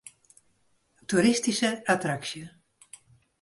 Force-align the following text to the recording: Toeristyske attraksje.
Toeristyske 1.07 1.71
attraksje. 1.95 2.49